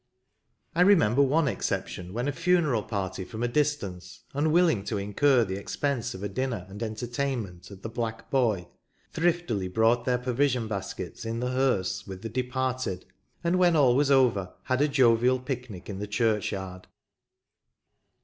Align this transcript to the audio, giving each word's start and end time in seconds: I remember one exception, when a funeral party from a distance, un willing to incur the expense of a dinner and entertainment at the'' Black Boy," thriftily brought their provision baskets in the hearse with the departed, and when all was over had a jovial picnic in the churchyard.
I 0.73 0.81
remember 0.81 1.21
one 1.21 1.47
exception, 1.47 2.11
when 2.11 2.27
a 2.27 2.31
funeral 2.31 2.81
party 2.81 3.23
from 3.23 3.43
a 3.43 3.47
distance, 3.47 4.23
un 4.33 4.51
willing 4.51 4.83
to 4.85 4.97
incur 4.97 5.45
the 5.45 5.59
expense 5.59 6.15
of 6.15 6.23
a 6.23 6.27
dinner 6.27 6.65
and 6.69 6.81
entertainment 6.81 7.69
at 7.69 7.83
the'' 7.83 7.89
Black 8.01 8.31
Boy," 8.31 8.67
thriftily 9.13 9.67
brought 9.67 10.05
their 10.05 10.17
provision 10.17 10.67
baskets 10.67 11.23
in 11.23 11.39
the 11.39 11.51
hearse 11.51 12.07
with 12.07 12.23
the 12.23 12.29
departed, 12.29 13.05
and 13.43 13.59
when 13.59 13.75
all 13.75 13.95
was 13.95 14.09
over 14.09 14.51
had 14.63 14.81
a 14.81 14.87
jovial 14.87 15.39
picnic 15.39 15.87
in 15.87 15.99
the 15.99 16.07
churchyard. 16.07 16.87